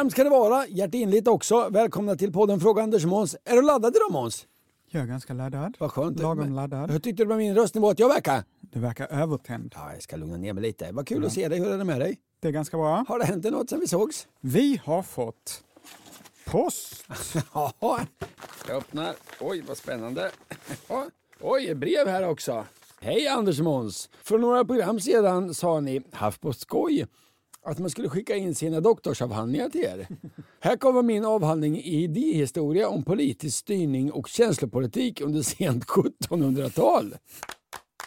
[0.00, 1.68] Varmt ska det vara, hjärtinligt också.
[1.70, 3.36] Välkomna till podden Fråga Anders och Måns.
[3.44, 4.46] Är du laddad idag Måns?
[4.86, 5.76] Jag är ganska laddad.
[5.78, 6.20] Vad skönt.
[6.20, 6.90] Lagom laddad.
[6.90, 8.44] Hur tyckte du med min röstnivå att jag verkar?
[8.60, 9.74] Du verkar övertänd.
[9.76, 10.92] Ja, jag ska lugna ner mig lite.
[10.92, 11.58] Vad kul att se dig.
[11.58, 12.18] Hur är det med dig?
[12.40, 13.04] Det är ganska bra.
[13.08, 14.28] Har det hänt något sen vi sågs?
[14.40, 15.64] Vi har fått
[16.46, 17.04] post.
[17.54, 17.72] Ja,
[18.68, 19.14] jag öppnar.
[19.40, 20.30] Oj, vad spännande.
[20.88, 21.06] Ja,
[21.40, 22.64] Oj, brev här också.
[23.00, 24.10] Hej Anders och Måns!
[24.22, 27.06] För några program sedan sa ni, haft på skoj,
[27.62, 30.08] att man skulle skicka in sina doktorsavhandlingar till er.
[30.60, 37.16] Här kommer min avhandling i idéhistoria om politisk styrning och känslopolitik under sent 1700-tal.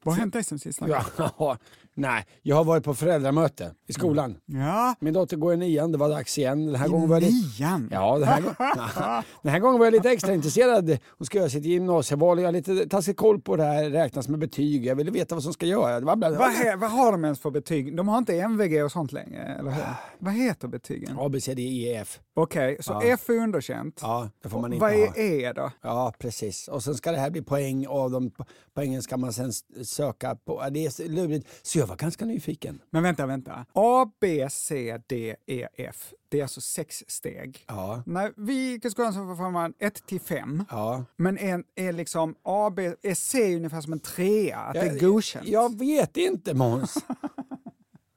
[0.05, 0.81] Vad har hänt dig sen sist?
[0.87, 1.59] Ja,
[1.95, 4.37] nej, jag har varit på föräldramöte i skolan.
[4.47, 6.67] Ja, Min dotter går i nian, det var dags igen.
[6.67, 7.63] Den här i gången var jag lite...
[7.65, 7.89] nian.
[7.93, 8.55] Ja, den här, gången...
[9.43, 10.99] den här gången var jag lite extra intresserad.
[11.19, 14.39] Hon ska göra sitt gymnasieval jag har lite taskig koll på det här, räknas med
[14.39, 14.87] betyg.
[14.87, 16.01] Jag ville veta vad som ska göras.
[16.01, 16.37] Det var bland...
[16.37, 17.97] Vad, he- vad har de ens för betyg?
[17.97, 19.85] De har inte MVG och sånt längre, eller hur?
[20.19, 21.17] Vad heter betygen?
[21.19, 22.21] A, B, C, D, E, F.
[22.37, 23.03] Okej, så Ja.
[23.05, 23.99] F är underkänt.
[24.03, 24.99] Ja, det får man inte Vad ha.
[24.99, 25.71] är E då?
[25.83, 26.69] Ja, precis.
[26.69, 28.31] Och sen ska det här bli poäng och de
[28.75, 29.53] poängen ska man sen
[29.85, 30.63] söka på.
[30.71, 31.49] Det är lurigt.
[31.63, 32.83] Så jag var ganska nyfiken.
[32.91, 33.67] Men vänta, vänta.
[33.73, 36.13] A, B, C, D, E, F.
[36.29, 37.65] Det är alltså sex steg.
[37.69, 38.03] Ja.
[38.07, 40.65] När vi i skolan får man 1 till 5.
[40.71, 41.05] Ja.
[41.17, 44.59] Men är, är liksom A, B, är C ungefär som en trea?
[44.59, 45.49] Att det är Jag- godkänt?
[45.49, 46.95] Jag vet inte Måns.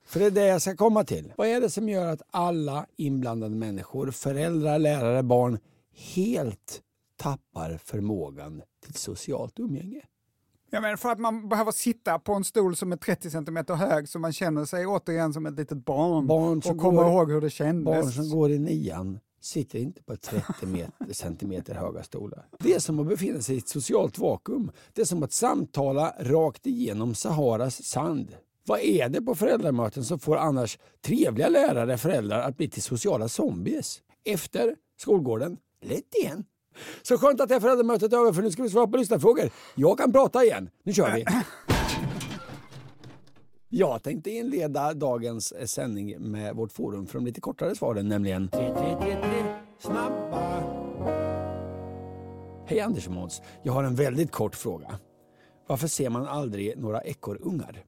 [0.06, 1.34] För det är det jag ska komma till.
[1.38, 5.60] Vad är det som gör att alla inblandade människor, föräldrar, lärare, barn,
[6.16, 6.82] helt
[7.18, 10.02] tappar förmågan till socialt umgänge?
[10.70, 14.10] Ja, men för att man behöver sitta på en stol som är 30 centimeter hög
[14.10, 17.42] så man känner sig återigen som ett litet barn, Barn och kommer går- ihåg hur
[17.42, 17.86] det kändes.
[17.86, 22.46] Barn som går i nian sitter inte på 30 meter, centimeter höga stolar.
[22.60, 24.72] Det är som att befinna sig i ett socialt vakuum.
[24.94, 28.36] Det är som att samtala rakt igenom Saharas sand.
[28.68, 33.28] Vad är det på föräldramöten som får annars trevliga lärare, föräldrar att bli till sociala
[33.30, 34.02] zombies?
[34.26, 36.46] Efter skolgården, lätt igen.
[37.02, 39.50] Så skönt att det här föräldramötet är över för nu ska vi svara på lyssnarfrågor.
[39.76, 40.70] Jag kan prata igen.
[40.84, 41.26] Nu kör vi!
[43.70, 48.50] Jag tänkte inleda dagens sändning med vårt forum för de lite kortare svaren, nämligen
[49.80, 50.64] snabba.
[52.66, 53.42] Hej Anders och Måns.
[53.64, 55.00] Jag har en väldigt kort fråga.
[55.68, 57.84] Varför ser man aldrig några ekorrungar?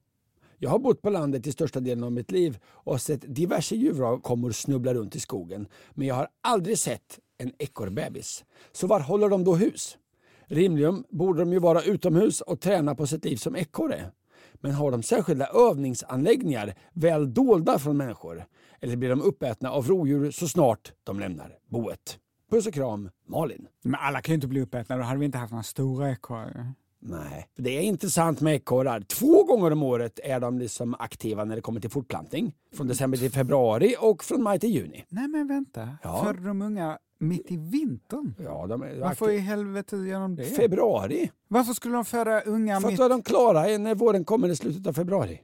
[0.58, 4.50] Jag har bott på landet i största delen av mitt liv och sett diverse djuravkommor
[4.50, 5.68] snubbla runt i skogen.
[5.90, 8.44] Men jag har aldrig sett en ekorrbebis.
[8.72, 9.98] Så var håller de då hus?
[10.46, 14.10] Rimligen borde de ju vara utomhus och träna på sitt liv som ekorre.
[14.54, 18.44] Men har de särskilda övningsanläggningar väl dolda från människor?
[18.80, 22.18] Eller blir de uppätna av rovdjur så snart de lämnar boet?
[22.50, 23.66] Puss och kram, Malin.
[23.82, 26.74] Men alla kan ju inte bli uppätna, då hade vi inte haft några stora ekorrar.
[27.02, 29.00] Nej, det är intressant med ekorrar.
[29.00, 32.54] Två gånger om året är de liksom aktiva när det kommer till fortplantning.
[32.72, 35.04] Från december till februari och från maj till juni.
[35.08, 36.24] Nej men vänta, Ja.
[36.24, 38.34] födde de unga mitt i vintern?
[38.38, 40.44] Ja, de är Varför i helvete gör de det?
[40.44, 41.30] Februari.
[41.48, 42.98] Varför skulle de föda unga För att mitt...
[42.98, 45.40] då är de klara när våren kommer i slutet av februari.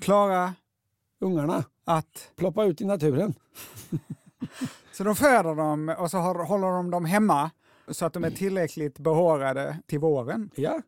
[0.00, 0.54] Klara
[1.20, 2.30] Ungarna att...
[2.36, 3.34] ploppa ut i naturen.
[4.92, 7.50] Så de föder dem och så har, håller de dem hemma
[7.88, 10.50] så att de är tillräckligt behårade till våren?
[10.54, 10.82] Ja,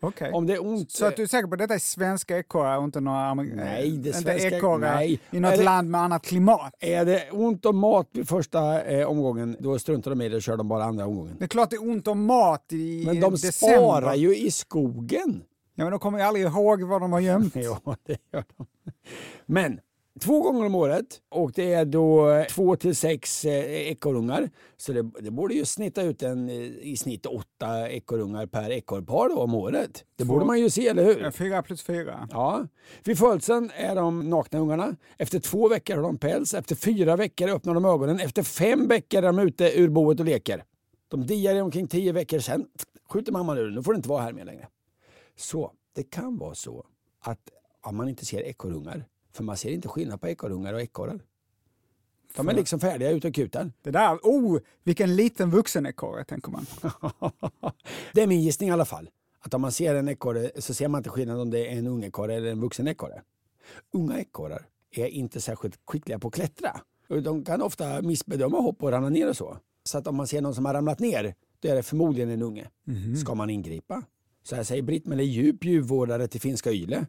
[0.00, 0.32] Okej.
[0.32, 0.90] om det är ont.
[0.90, 3.90] Så att du är säker på att detta är svenska ekorrar och inte några Nej,
[3.98, 6.74] det är inte ekorrar i något det- land med annat klimat?
[6.80, 10.42] Är det ont om mat vid första eh, omgången, då struntar de i det och
[10.42, 11.36] kör de bara andra omgången.
[11.38, 13.76] Det är klart det är ont om mat i Men de december.
[13.76, 15.42] sparar ju i skogen.
[15.74, 17.54] Ja, men de kommer ju aldrig ihåg vad de har gömt.
[17.56, 18.66] Ja, det gör de.
[19.46, 19.80] Men
[20.18, 24.50] två gånger om året och det är då två till sex eh, ekorrungar.
[24.76, 29.28] Så det, det borde ju snitta ut en, eh, i snitt åtta ekorrungar per ekorrpar
[29.28, 30.04] då om året.
[30.16, 31.30] Det borde man ju se, eller hur?
[31.30, 32.28] Fyra plus fyra.
[32.32, 32.66] Ja.
[33.04, 34.96] Vid födseln är de nakna ungarna.
[35.18, 36.54] Efter två veckor har de päls.
[36.54, 38.20] Efter fyra veckor öppnar de ögonen.
[38.20, 40.64] Efter fem veckor är de ute ur boet och leker.
[41.08, 42.38] De diar i omkring tio veckor.
[42.38, 42.66] Sen
[43.10, 43.70] skjuter mamman ur.
[43.70, 44.68] Nu får det inte vara här mer längre.
[45.36, 46.86] Så det kan vara så
[47.20, 47.40] att
[47.80, 51.20] om man inte ser ekorrungar, för man ser inte skillnad på ekorrungar och ekorrar.
[52.36, 53.72] De är liksom färdiga ute och kutar.
[53.82, 56.66] Det där, oh, vilken liten vuxen ekorre, tänker man.
[58.12, 59.10] det är min gissning i alla fall.
[59.40, 61.86] Att om man ser en ekorre så ser man inte skillnad om det är en
[61.86, 63.22] ung ekorre eller en vuxen ekorre.
[63.92, 66.80] Unga ekorrar är inte särskilt skickliga på att klättra.
[67.08, 69.58] De kan ofta missbedöma hopp och ramla ner och så.
[69.84, 72.42] Så att om man ser någon som har ramlat ner, då är det förmodligen en
[72.42, 72.68] unge.
[73.20, 74.02] Ska man ingripa?
[74.42, 77.06] Så här säger Britt-Marie Djup, djurvårdare till Finska Yle.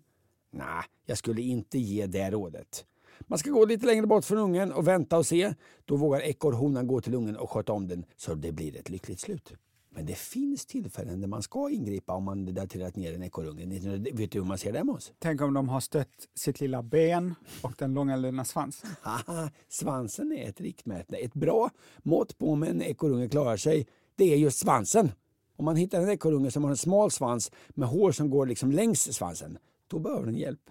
[0.51, 2.86] Nej, jag skulle inte ge det rådet.
[3.28, 5.54] Man ska gå lite längre bort från ungen och vänta och se.
[5.86, 9.19] Då vågar ekorrhonan gå till ungen och sköta om den så det blir ett lyckligt
[9.19, 9.54] slut.
[9.92, 13.66] Men det finns tillfällen där man ska ingripa om man trillat ner en ekorrunge.
[14.13, 15.12] Vet du hur man ser det Måns?
[15.19, 18.90] Tänk om de har stött sitt lilla ben och den långa svansen.
[19.02, 21.16] Haha, svansen är ett riktmärke.
[21.16, 25.12] Ett bra mått på om en ekorrunge klarar sig, det är just svansen.
[25.56, 28.72] Om man hittar en ekorrunge som har en smal svans med hår som går liksom
[28.72, 29.57] längs svansen,
[29.90, 30.70] då behöver den hjälp.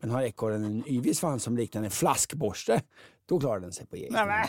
[0.00, 2.82] Men har ekorren en yvig svans som liknar en flaskborste,
[3.26, 4.30] då klarar den sig på egen hand.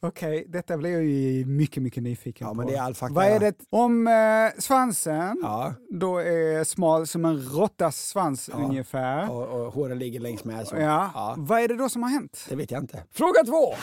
[0.00, 2.54] Okej, detta blir jag ju mycket, mycket nyfiken Ja, på.
[2.54, 3.14] men det är all fakta.
[3.14, 3.54] Vad är det?
[3.70, 5.74] Om eh, svansen Ja.
[5.90, 9.30] då är smal som en råttas svans ungefär.
[9.30, 10.66] Och, och håren ligger längs med.
[10.66, 10.76] Så.
[10.76, 11.34] Ja.
[11.38, 12.46] Vad är det då som har hänt?
[12.48, 13.04] Det vet jag inte.
[13.12, 13.74] Fråga två.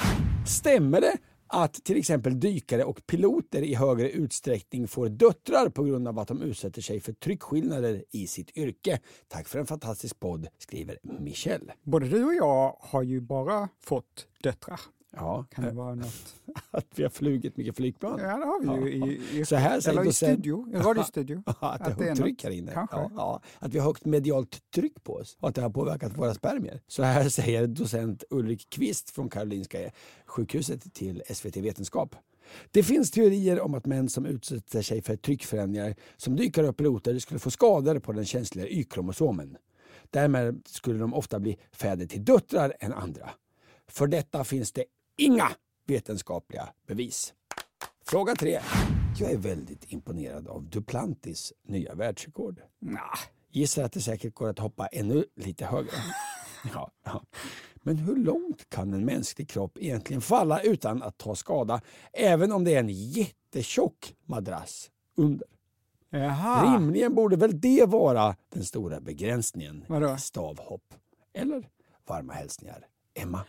[0.48, 1.18] Stämmer det
[1.52, 6.28] att till exempel dykare och piloter i högre utsträckning får döttrar på grund av att
[6.28, 9.00] de utsätter sig för tryckskillnader i sitt yrke?
[9.28, 11.74] Tack för en fantastisk podd, skriver Michelle.
[11.84, 14.80] Både du och jag har ju bara fått döttrar.
[15.14, 16.36] Ja, Kan det vara något?
[16.72, 18.20] att vi har flugit mycket flygplan.
[18.20, 21.44] Ja, det har vi ju i, i, Så här eller i studio, i radiostudio.
[21.46, 22.72] att det är det är högt tryck här inne.
[22.76, 26.18] Ja, ja, att vi har högt medialt tryck på oss och att det har påverkat
[26.18, 26.82] våra spermier.
[26.88, 29.78] Så här säger docent Ulrik Kvist från Karolinska
[30.26, 32.16] sjukhuset till SVT Vetenskap.
[32.72, 37.20] Det finns teorier om att män som utsätter sig för tryckförändringar som dykare och piloter
[37.20, 39.58] skulle få skador på den känsliga Y-kromosomen.
[40.10, 43.30] Därmed skulle de ofta bli fäder till döttrar än andra.
[43.88, 44.86] För detta finns det
[45.22, 45.52] inga
[45.88, 47.34] vetenskapliga bevis.
[48.06, 48.60] Fråga tre.
[49.20, 52.62] Jag är väldigt imponerad av Duplantis nya världsrekord.
[52.80, 53.20] Nah.
[53.52, 55.92] Gissar att det säkert går att hoppa ännu lite högre.
[56.74, 57.24] Ja, ja.
[57.76, 61.82] Men hur långt kan en mänsklig kropp egentligen falla utan att ta skada,
[62.14, 65.48] även om det är en jättetjock madrass under?
[66.10, 66.76] Jaha.
[66.76, 70.16] Rimligen borde väl det vara den stora begränsningen Vadå?
[70.16, 70.94] i stavhopp.
[71.34, 71.70] Eller
[72.08, 73.46] varma hälsningar, Emma.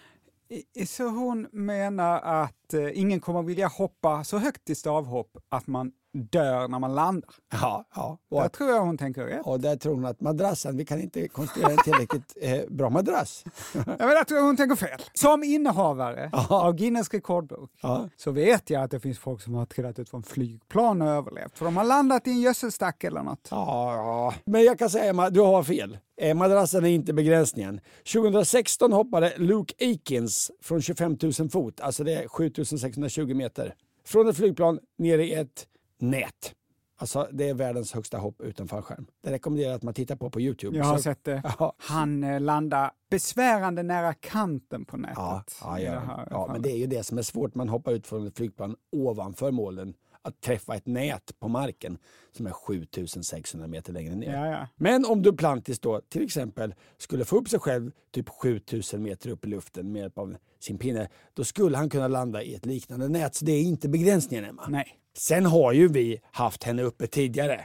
[0.87, 5.93] Så hon menar att eh, ingen kommer vilja hoppa så högt i stavhopp att man
[6.15, 7.31] dör när man landar.
[7.63, 8.19] Ja, ja.
[8.31, 9.47] Och, Där att, tror jag hon tänker rätt.
[9.47, 13.45] och där tror hon att madrassen, vi kan inte konstruera en tillräckligt eh, bra madrass.
[13.75, 15.01] Ja, men där tror jag hon tänker fel.
[15.15, 18.09] Som innehavare av Guinness rekordbok Ja.
[18.17, 21.59] så vet jag att det finns folk som har trillat ut från flygplan och överlevt.
[21.59, 23.49] För de har landat i en gödselstack eller något.
[23.51, 24.35] Ja, ja.
[24.45, 25.99] men jag kan säga Emma, du har fel.
[26.23, 27.81] Eh, Madrassen är inte begränsningen.
[28.13, 33.75] 2016 hoppade Luke Aikins från 25 000 fot, alltså det är 7620 meter,
[34.05, 35.67] från ett flygplan ner i ett
[35.99, 36.55] nät.
[36.97, 39.07] Alltså det är världens högsta hopp utan fallskärm.
[39.23, 40.77] Det rekommenderar jag att man tittar på på Youtube.
[40.79, 41.43] Jag har Så- sett det.
[41.59, 41.73] Ja.
[41.79, 45.17] Han eh, landar besvärande nära kanten på nätet.
[45.19, 45.93] Ja, ja, ja.
[46.17, 47.55] det ja, men det är ju det som är svårt.
[47.55, 49.95] Man hoppar ut från ett flygplan ovanför målen.
[50.23, 51.99] Att träffa ett nät på marken
[52.33, 54.33] som är 7600 meter längre ner.
[54.33, 54.69] Ja, ja.
[54.77, 59.45] Men om Duplantis då till exempel skulle få upp sig själv typ 7000 meter upp
[59.45, 63.09] i luften med hjälp av sin pinne, då skulle han kunna landa i ett liknande
[63.09, 63.35] nät.
[63.35, 64.65] Så det är inte begränsningen Emma.
[64.69, 64.99] Nej.
[65.17, 67.65] Sen har ju vi haft henne uppe tidigare.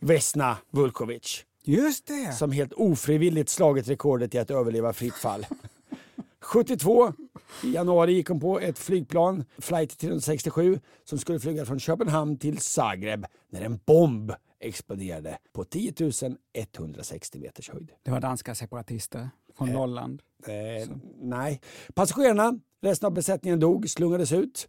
[0.00, 2.32] Vesna Vulkovic Just det.
[2.32, 5.46] som helt ofrivilligt slagit rekordet i att överleva fritt fall.
[6.46, 7.12] 72
[7.64, 12.58] i januari gick hon på ett flygplan, flight 367, som skulle flyga från Köpenhamn till
[12.58, 15.92] Zagreb när en bomb exploderade på 10
[16.52, 17.92] 160 meters höjd.
[18.02, 20.22] Det var danska separatister från Nolland.
[20.46, 21.60] Eh, nej.
[21.94, 24.68] Passagerarna, resten av besättningen dog, slungades ut.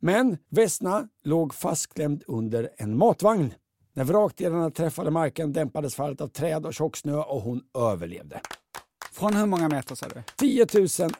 [0.00, 3.54] Men Vesna låg fastklämd under en matvagn.
[3.92, 8.40] När vrakdelarna träffade marken dämpades fallet av träd och tjocksnö och hon överlevde.
[9.14, 10.22] Från hur många meter sa du?
[10.36, 10.66] 10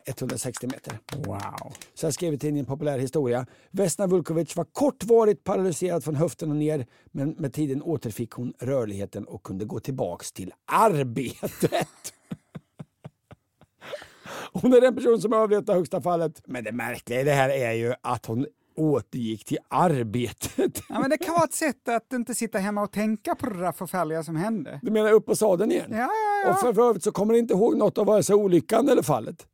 [0.07, 0.99] 160 meter.
[1.17, 1.75] Wow.
[1.95, 3.47] Så jag skrev i tidningen Populär Historia.
[3.71, 9.25] Vesna Vulkovic var kortvarigt paralyserad från höften och ner men med tiden återfick hon rörligheten
[9.25, 11.73] och kunde gå tillbaks till arbetet.
[14.53, 16.43] Hon är den person som överlevt det högsta fallet.
[16.45, 20.83] Men det märkliga i det här är ju att hon återgick till arbetet.
[20.89, 23.61] Ja, men det kan vara ett sätt att inte sitta hemma och tänka på det
[23.61, 24.81] där förfärliga som hände.
[24.83, 25.87] Du menar upp på sadeln igen?
[25.91, 26.09] Ja, ja,
[26.45, 26.51] ja.
[26.51, 29.03] Och för, för övrigt så kommer jag inte ihåg något av vare sig olyckan eller
[29.03, 29.47] fallet.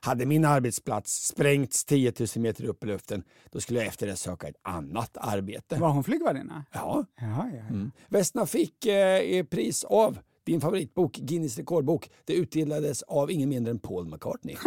[0.00, 4.16] Hade min arbetsplats sprängts 10 000 meter upp i luften, då skulle jag efter det
[4.16, 5.76] söka ett annat arbete.
[5.76, 6.64] Var hon flygvärdinna?
[6.72, 7.04] Ja.
[7.20, 7.74] Ja, ja, ja.
[7.74, 7.90] Mm.
[8.08, 12.10] Vesna fick eh, pris av din favoritbok, Guinness rekordbok.
[12.24, 14.56] Det utdelades av ingen mindre än Paul McCartney.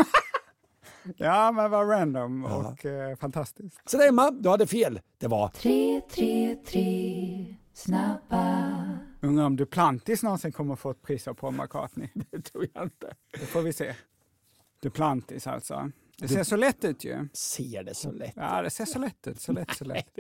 [1.18, 3.82] ja men vad random och eh, fantastiskt.
[3.86, 5.00] Så Emma, du hade fel.
[5.18, 9.00] Det var Tre, tre, tre snabba.
[9.22, 12.10] Undrar om Duplantis någonsin kommer få ett pris av Paul McCartney.
[12.32, 13.14] det tror jag inte.
[13.32, 13.96] Det får vi se.
[14.82, 15.92] Duplantis alltså.
[16.18, 17.28] Det ser så lätt ut ju.
[17.34, 19.42] Ser det så lätt Ja, det ser så lätt ut.
[19.42, 20.18] Så lätt, så lätt.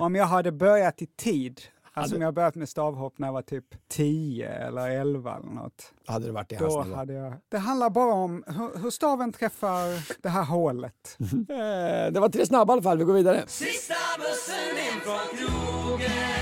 [0.00, 1.60] Om jag hade börjat i tid,
[1.94, 5.50] alltså Hade- om jag börjat med stavhopp när jag var typ 10 eller 11 eller
[5.50, 5.92] något.
[6.06, 6.96] hade det varit i hans nivå.
[6.96, 7.34] hade jag...
[7.48, 11.16] Det handlar bara om hur, hur staven träffar det här hålet.
[11.52, 12.98] Eh, det var tre snabba i alla fall.
[12.98, 13.42] Vi går vidare.
[13.46, 16.41] Sista bussen in från krogen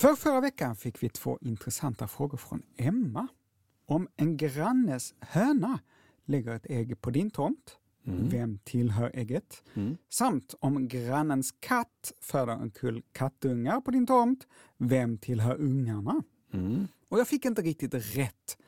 [0.00, 3.28] För förra veckan fick vi två intressanta frågor från Emma.
[3.86, 5.80] Om en grannes höna
[6.24, 7.78] lägger ett ägg på din tomt,
[8.30, 9.62] vem tillhör ägget?
[10.08, 16.22] Samt om grannens katt föder en kull kattungar på din tomt, vem tillhör ungarna?
[17.08, 18.58] Och jag fick inte riktigt rätt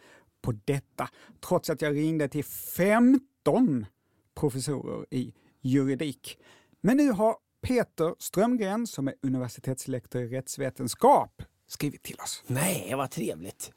[0.42, 1.08] på detta,
[1.40, 3.86] trots att jag ringde till 15
[4.34, 6.38] professorer i juridik.
[6.80, 12.42] Men nu har Peter Strömgren, som är universitetslektor i rättsvetenskap, skrivit till oss.
[12.46, 13.72] Nej, vad trevligt.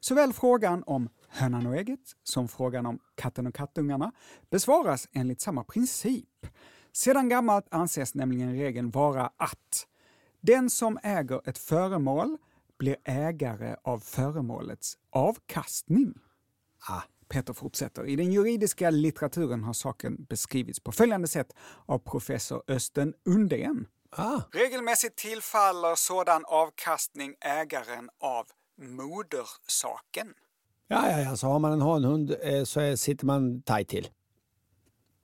[0.00, 4.12] Såväl frågan om hönan och ägget som frågan om katten och kattungarna
[4.50, 6.46] besvaras enligt samma princip.
[6.92, 9.86] Sedan gammalt anses nämligen regeln vara att
[10.40, 12.38] den som äger ett föremål
[12.78, 16.14] blir ägare av föremålets avkastning.
[16.88, 17.02] Ah.
[17.28, 18.06] Peter fortsätter.
[18.06, 21.52] I den juridiska litteraturen har saken beskrivits på följande sätt
[21.86, 23.86] av professor Östen Undén.
[24.10, 24.40] Ah.
[24.52, 28.46] Regelmässigt tillfaller sådan avkastning ägaren av
[28.78, 30.34] modersaken.
[30.88, 34.08] Ja, ja, ja, så har man en hanhund eh, så sitter man tajt till.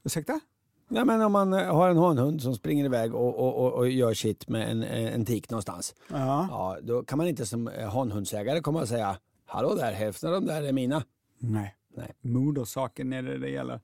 [0.04, 0.40] Ursäkta?
[0.88, 3.88] Ja, men om man eh, har en hanhund som springer iväg och, och, och, och
[3.88, 5.94] gör sitt med en, eh, en tik någonstans.
[6.08, 6.46] Ja.
[6.50, 9.16] Ja, då kan man inte som hanhundsägare komma och säga
[9.52, 11.02] Hallå där, hälften av de där är mina.
[11.38, 11.74] Nej.
[11.96, 12.12] Nej.
[12.20, 13.80] Modersaken är det det gäller.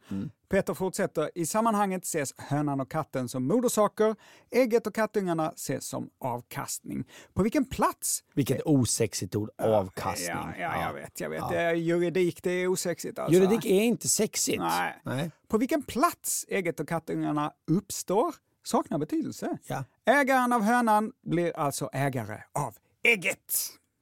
[0.48, 1.30] Peter fortsätter.
[1.34, 4.16] I sammanhanget ses hönan och katten som modersaker.
[4.50, 7.04] Ägget och kattungarna ses som avkastning.
[7.34, 8.24] På vilken plats?
[8.34, 10.36] Vilket osexigt ord, avkastning.
[10.36, 11.20] Ja, ja, jag vet.
[11.20, 11.40] Jag vet.
[11.40, 11.48] Ja.
[11.50, 13.34] Det är juridik, det är osexigt alltså.
[13.34, 14.58] Juridik är inte sexigt.
[14.58, 15.00] Nej.
[15.02, 15.30] Nej.
[15.48, 18.34] På vilken plats ägget och kattungarna uppstår
[18.64, 19.58] saknar betydelse.
[19.66, 19.84] Ja.
[20.04, 23.54] Ägaren av hönan blir alltså ägare av ägget.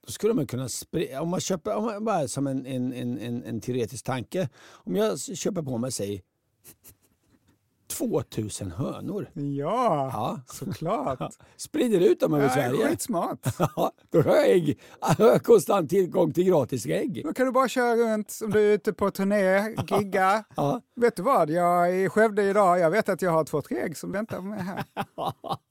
[0.07, 3.45] Då skulle man kunna sprida, om man köper, om man, bara som en, en, en,
[3.45, 4.49] en, teoretisk tanke.
[4.71, 6.23] Om jag köper på mig, säg
[7.87, 9.31] 2000 hönor.
[9.35, 10.41] Ja, Ja.
[10.47, 11.33] såklart.
[11.57, 12.89] Sprider ut dem över Ja, Sverige.
[12.89, 13.39] skitsmart.
[13.77, 14.81] Ja, då har jag ägg.
[15.19, 17.21] Jag har konstant tillgång till gratis ägg.
[17.25, 20.45] Då kan du bara köra runt om du är ute på turné, gigga.
[20.57, 20.81] Ja.
[20.97, 22.79] Vet du vad, jag är i Skövde idag.
[22.79, 24.85] Jag vet att jag har två, tre ägg som väntar på mig här.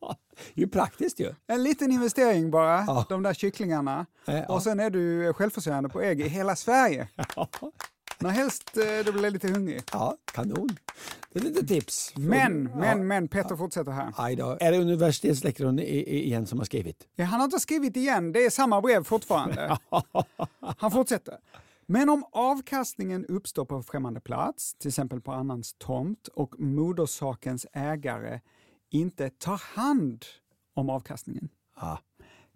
[0.55, 1.33] Det är praktiskt ju.
[1.47, 3.05] En liten investering bara, Ja.
[3.09, 4.05] de där kycklingarna.
[4.25, 4.45] Ja.
[4.45, 7.07] Och sen är du självförsörjande på ägg i hela Sverige.
[8.19, 9.81] När helst eh, du blir lite hungrig.
[9.91, 10.69] Ja, kanon.
[11.33, 12.13] Det är lite tips.
[12.15, 12.79] Men, Ja.
[12.79, 14.13] men, men, Peter fortsätter här.
[14.17, 14.57] Aj då.
[14.59, 17.07] Är det universitetslektorn igen som har skrivit?
[17.15, 19.77] Ja, han har inte skrivit igen, det är samma brev fortfarande.
[20.77, 21.37] Han fortsätter.
[21.85, 28.39] Men om avkastningen uppstår på främmande plats, till exempel på annans tomt, och modersakens ägare
[28.91, 30.25] inte tar hand
[30.73, 31.49] om avkastningen,
[31.81, 31.99] Ja.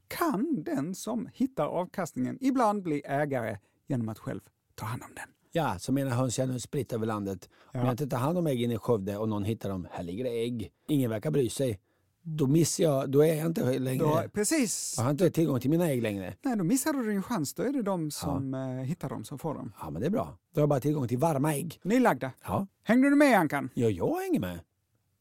[0.08, 3.58] kan den som hittar avkastningen ibland bli ägare
[3.88, 4.40] genom att själv
[4.76, 5.28] ta hand om den.
[5.52, 7.50] Ja, så menar höns jag nu spritt över landet.
[7.74, 10.24] Om jag inte tar hand om äggen i Skövde och någon hittar dem, här ligger
[10.24, 10.72] det ägg.
[10.88, 11.80] Ingen verkar bry sig.
[12.22, 14.94] Då missar jag, då är jag inte längre, Då, precis.
[14.98, 16.36] jag har inte tillgång till mina ägg längre.
[16.42, 17.54] Nej, då missar du din chans.
[17.54, 19.74] Då är det de som eh, hittar dem som får dem.
[19.80, 20.38] Ja, men det är bra.
[20.54, 21.80] Då har jag bara tillgång till varma ägg.
[21.84, 22.32] Nylagda.
[22.44, 23.70] Ja, Hängde du med Ankan?
[23.74, 24.60] ja jag hänger med.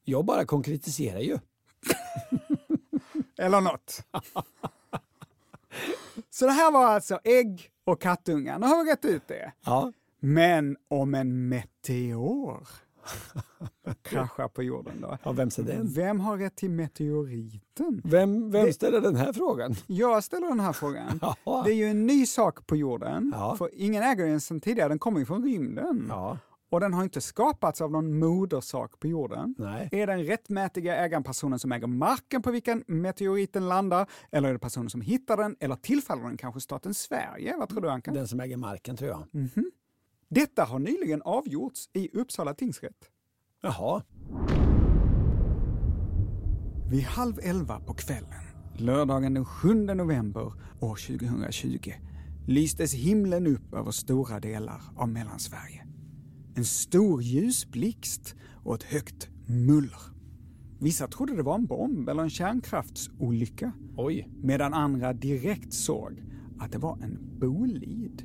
[0.04, 1.38] Jag bara konkretiserar ju.
[3.38, 4.02] Eller något.
[6.30, 8.58] Så det här var alltså ägg och kattungar.
[8.58, 9.52] Nu har vi rätt ut det.
[9.64, 9.92] Ja.
[10.20, 12.68] Men om en meteor
[14.02, 15.18] kraschar på jorden då?
[15.22, 15.86] ja vems är den?
[15.92, 18.02] Vem har rätt till meteoriten?
[18.04, 19.74] Vem, vem Det- ställer den här frågan?
[19.86, 21.20] Jag ställer den här frågan.
[21.44, 21.62] Ja.
[21.64, 23.32] Det är ju en ny sak på jorden.
[23.34, 23.56] Ja.
[23.56, 26.06] För ingen äger den sedan tidigare, den kommer ju från rymden.
[26.08, 26.38] Ja.
[26.70, 29.54] Och den har inte skapats av någon modersak på jorden.
[29.58, 29.88] Nej.
[29.92, 34.10] Är den rättmätiga ägaren personen som äger marken på vilken meteoriten landar?
[34.32, 35.56] Eller är det personen som hittar den?
[35.60, 37.56] Eller tillfaller den kanske staten Sverige?
[37.58, 38.10] Vad tror du Anka?
[38.10, 39.26] Den som äger marken tror jag.
[40.28, 43.10] Detta har nyligen avgjorts i Uppsala tingsrätt.
[43.62, 44.02] Jaha.
[46.90, 48.44] Vid halv elva på kvällen,
[48.78, 51.92] lördagen den 7 november år 2020,
[52.46, 55.85] lystes himlen upp över stora delar av Mellansverige.
[56.56, 58.34] En stor ljusblixt
[58.64, 60.00] och ett högt muller.
[60.80, 64.28] Vissa trodde det var en bomb eller en kärnkraftsolycka, Oj.
[64.42, 66.22] medan andra direkt såg
[66.58, 68.22] att det var en bolid.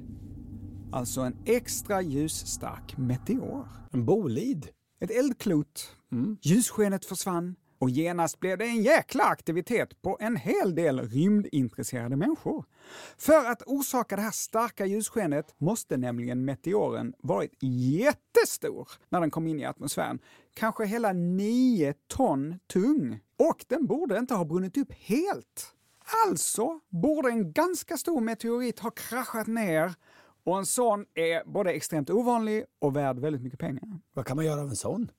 [0.91, 3.67] Alltså en extra ljusstark meteor.
[3.91, 4.67] En bolid.
[4.99, 5.95] Ett eldklot.
[6.41, 12.65] Ljusskenet försvann och genast blev det en jäkla aktivitet på en hel del rymdintresserade människor.
[13.17, 19.47] För att orsaka det här starka ljusskenet måste nämligen meteoren varit jättestor när den kom
[19.47, 20.19] in i atmosfären.
[20.53, 23.19] Kanske hela 9 ton tung.
[23.37, 25.73] Och den borde inte ha brunnit upp helt.
[26.27, 29.93] Alltså borde en ganska stor meteorit ha kraschat ner
[30.43, 33.99] och en sån är både extremt ovanlig och värd väldigt mycket pengar.
[34.13, 35.11] Vad kan man göra av en sån?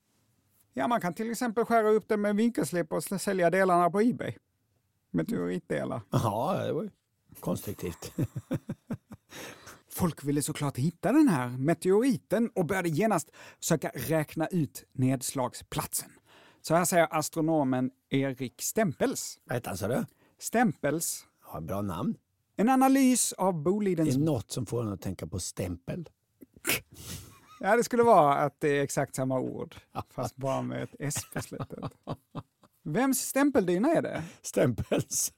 [0.75, 4.35] Ja, man kan till exempel skära upp den med vinkelslip och sälja delarna på Ebay.
[5.11, 6.01] Meteoritdelar.
[6.11, 6.91] Ja, det var ju
[7.41, 8.13] konstruktivt.
[9.91, 13.31] Folk ville såklart hitta den här meteoriten och började genast
[13.61, 16.11] söka räkna ut nedslagsplatsen.
[16.63, 19.39] Så här säger astronomen Erik Stempels.
[19.45, 20.05] Vad heter han sa du?
[20.39, 22.15] Stempels, Ja, bra namn.
[22.57, 24.15] en analys av Det Bolidens...
[24.17, 26.09] är något som får en att tänka på stämpel.
[27.65, 29.77] Ja, det skulle vara att det är exakt samma ord,
[30.11, 31.93] fast bara med ett S på slutet.
[32.85, 34.23] Vems stämpeldyna är det?
[34.43, 35.33] Stämpels.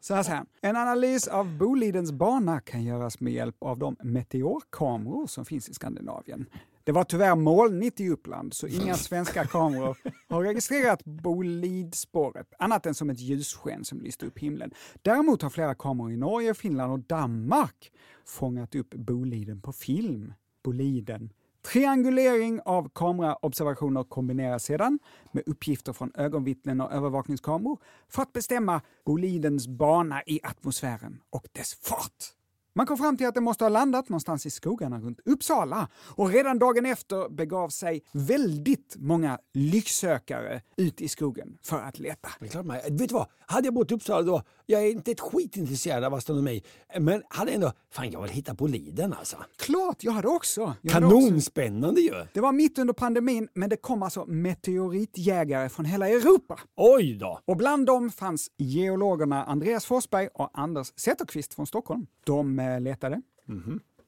[0.00, 0.46] Så här säger han.
[0.62, 5.74] En analys av Bolidens bana kan göras med hjälp av de meteorkameror som finns i
[5.74, 6.46] Skandinavien.
[6.84, 9.96] Det var tyvärr molnigt i Uppland, så inga svenska kameror
[10.28, 14.70] har registrerat Bolidspåret, annat än som ett ljussken som lyste upp himlen.
[15.02, 17.92] Däremot har flera kameror i Norge, Finland och Danmark
[18.24, 20.32] fångat upp Boliden på film.
[20.68, 21.32] Boliden.
[21.72, 24.98] Triangulering av kameraobservationer kombineras sedan
[25.32, 27.78] med uppgifter från ögonvittnen och övervakningskameror
[28.08, 32.37] för att bestämma bolidens bana i atmosfären och dess fart.
[32.78, 36.28] Man kom fram till att den måste ha landat någonstans i skogarna runt Uppsala och
[36.28, 42.28] redan dagen efter begav sig väldigt många lycksökare ut i skogen för att leta.
[42.40, 43.26] Är klart man, vet du vad?
[43.46, 46.62] Hade jag bott i Uppsala då, jag är inte ett skit intresserad av astronomi,
[46.98, 49.36] men hade ändå, fan jag vill hitta Boliden alltså.
[49.56, 50.74] Klart, jag hade också.
[50.82, 51.18] Jag hade också.
[51.18, 52.14] Kanonspännande ju!
[52.32, 56.60] Det var mitt under pandemin, men det kom alltså meteoritjägare från hela Europa.
[56.76, 57.40] Oj då!
[57.44, 62.06] Och bland dem fanns geologerna Andreas Forsberg och Anders Zetterqvist från Stockholm.
[62.24, 63.22] De letade.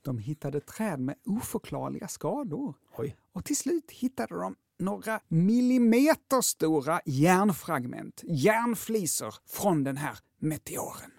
[0.03, 2.75] De hittade träd med oförklarliga skador.
[2.97, 3.17] Oj.
[3.33, 11.11] Och till slut hittade de några millimeter stora järnfragment, järnflisor från den här meteoren.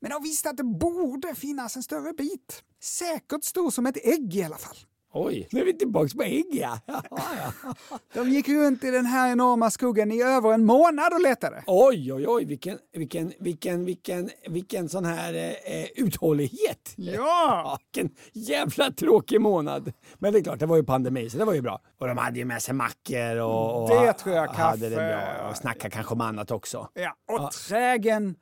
[0.00, 2.64] Men de visste att det borde finnas en större bit.
[2.80, 4.76] Säkert stor som ett ägg i alla fall.
[5.16, 6.78] Oj, nu är vi tillbaks på ägg ja.
[6.86, 7.74] ja, ja.
[8.14, 11.62] De gick runt i den här enorma skogen i över en månad och letade.
[11.66, 16.94] Oj, oj, oj, vilken, vilken, vilken, vilken, vilken sån här eh, uthållighet.
[16.96, 17.78] Ja!
[17.94, 19.92] Vilken jävla tråkig månad.
[20.18, 21.80] Men det är klart, det var ju pandemi så det var ju bra.
[21.98, 25.36] Och de hade ju med sig mackor och, och Det tror jag, hade det kaffe.
[25.38, 25.48] bra.
[25.50, 26.88] Och snackade kanske om annat också.
[26.94, 28.34] Ja, och trägen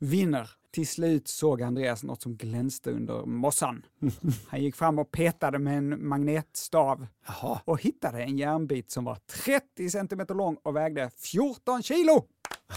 [0.00, 0.50] vinner.
[0.70, 3.82] Till slut såg Andreas något som glänste under mossan.
[4.48, 7.60] Han gick fram och petade med en magnetstav Jaha.
[7.64, 12.24] och hittade en järnbit som var 30 centimeter lång och vägde 14 kilo.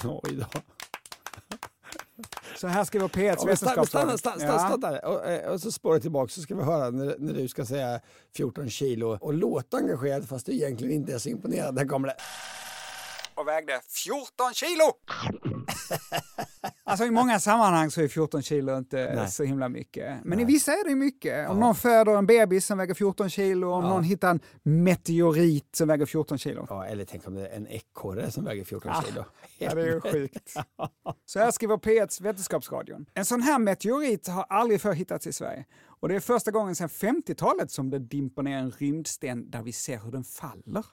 [0.03, 0.45] Oj då.
[2.57, 4.99] Så här skriver P1s Ja, stanna, stanna, stanna, stanna, stanna.
[4.99, 7.99] Och, eh, och så spårar tillbaka så ska vi höra när, när du ska säga
[8.35, 11.75] 14 kilo och låta engagerad fast du egentligen inte är så imponerad.
[11.75, 12.15] Där kommer det.
[13.35, 14.93] och vägde 14 kilo!
[16.93, 19.31] alltså i många sammanhang så är 14 kilo inte Nej.
[19.31, 20.19] så himla mycket.
[20.23, 21.49] Men i vissa är det mycket.
[21.49, 25.87] Om någon föder en bebis som väger 14 kilo, om någon hittar en meteorit som
[25.87, 26.65] väger 14 kilo.
[26.69, 29.25] Ja, eller tänk om det är en ekorre som väger 14 kilo.
[29.57, 30.53] Ja, det är ju sjukt.
[31.25, 33.05] Så här skriver P1s Vetenskapsradion.
[33.13, 35.65] En sån här meteorit har aldrig förr hittats i Sverige.
[35.85, 39.71] Och det är första gången sedan 50-talet som det dimper ner en rymdsten där vi
[39.71, 40.85] ser hur den faller.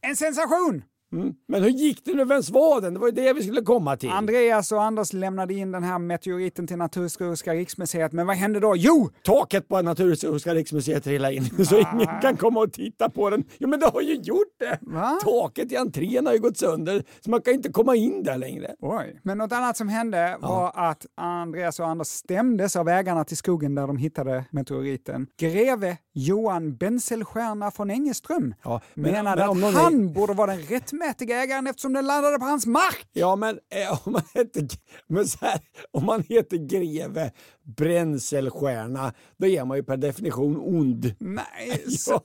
[0.00, 0.82] En sensation!
[1.12, 1.34] Mm.
[1.48, 2.24] Men hur gick det nu?
[2.24, 2.94] Vems var den?
[2.94, 4.10] Det var ju det vi skulle komma till.
[4.10, 8.76] Andreas och Anders lämnade in den här meteoriten till Naturhistoriska riksmuseet, men vad hände då?
[8.76, 9.10] Jo!
[9.22, 13.44] Taket på Naturhistoriska riksmuseet trillade in så ingen kan komma och titta på den.
[13.58, 14.78] Jo men det har ju gjort det!
[14.82, 15.18] Va?
[15.22, 18.74] Taket i entrén har ju gått sönder så man kan inte komma in där längre.
[18.80, 19.20] Oj.
[19.22, 23.74] Men något annat som hände var att Andreas och Anders stämdes av ägarna till skogen
[23.74, 25.26] där de hittade meteoriten.
[25.40, 30.50] Greve Johan Benselstierna från Engeström Ja, men- menade men att någon är- han borde vara
[30.50, 33.06] den rättmätiga ägaren eftersom den landade på hans mark.
[33.12, 34.68] Ja men eh, om man heter,
[35.06, 37.32] men här, om man heter greve
[37.76, 41.14] Bränselstierna då är man ju per definition ond.
[41.20, 42.20] Nej, så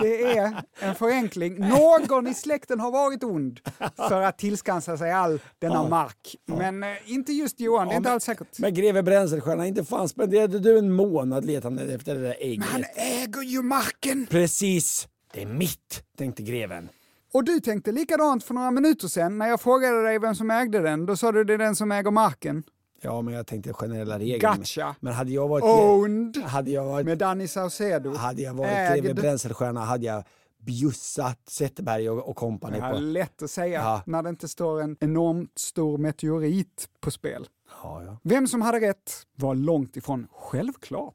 [0.00, 1.58] det är en förenkling.
[1.58, 3.60] Någon i släkten har varit ond
[3.96, 6.36] för att tillskansa sig all denna mark.
[6.46, 8.58] Men eh, inte just Johan, det är inte alls säkert.
[8.58, 12.64] Men greve Bränselstierna, inte fan spenderade du en månad letande efter det där ägget?
[12.66, 14.26] Han äger ju marken!
[14.30, 16.88] Precis, det är mitt, tänkte greven.
[17.32, 20.78] Och du tänkte likadant för några minuter sedan när jag frågade dig vem som ägde
[20.78, 21.06] den.
[21.06, 22.62] Då sa du det är den som äger marken.
[23.04, 24.56] Ja, men jag tänkte generella regeln.
[24.58, 24.94] Gotcha.
[25.00, 28.14] Men hade jag varit, Owned hade jag varit, med Danny Saucedo.
[28.14, 29.02] hade jag varit Ägd.
[29.02, 30.24] greve Bränselstierna hade jag
[30.58, 32.98] bjussat Zetterberg och, och kompani Ja, på.
[32.98, 34.02] lätt att säga Ja.
[34.06, 37.46] när det inte står en enormt stor meteorit på spel.
[37.82, 38.16] Ja, ja.
[38.22, 41.14] Vem som hade rätt var långt ifrån självklart.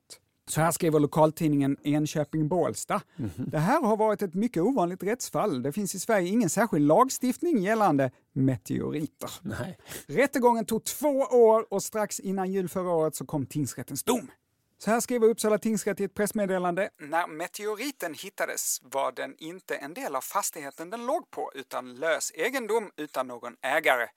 [0.49, 3.01] Så här skriver lokaltidningen Enköping Bålsta.
[3.35, 5.63] Det här har varit ett mycket ovanligt rättsfall.
[5.63, 9.29] Det finns i Sverige ingen särskild lagstiftning gällande meteoriter.
[9.41, 9.77] Nej.
[10.07, 14.31] Rättegången tog två år och strax innan jul förra året så kom tingsrättens dom.
[14.79, 16.89] Så här skriver Uppsala tingsrätt i ett pressmeddelande.
[16.99, 22.31] När meteoriten hittades var den inte en del av fastigheten den låg på utan lös
[22.35, 24.07] egendom utan någon ägare.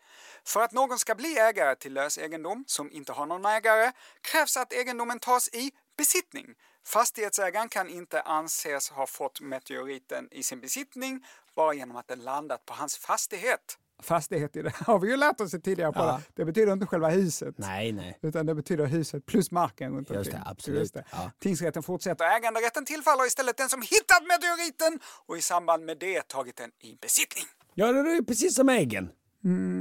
[0.44, 4.56] För att någon ska bli ägare till lös egendom som inte har någon ägare krävs
[4.56, 6.46] att egendomen tas i besittning.
[6.86, 11.24] Fastighetsägaren kan inte anses ha fått meteoriten i sin besittning
[11.56, 13.78] bara genom att den landat på hans fastighet.
[14.02, 15.98] Fastighet i det har vi ju lärt oss tidigare på.
[15.98, 16.20] Ja.
[16.34, 17.54] Det betyder inte själva huset.
[17.58, 18.18] Nej, nej.
[18.22, 20.94] Utan det betyder huset plus marken runt Just det, absolut.
[20.94, 21.04] det.
[21.12, 21.30] Ja.
[21.38, 22.24] Tingsrätten fortsätter.
[22.24, 26.98] Äganderätten tillfaller istället den som hittat meteoriten och i samband med det tagit den i
[27.00, 27.44] besittning.
[27.74, 29.10] Ja, det är ju precis som äggen.